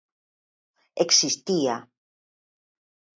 Existía. 1.05 1.75